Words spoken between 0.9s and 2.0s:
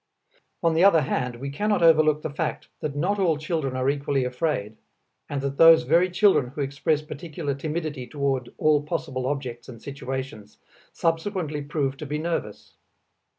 hand, we cannot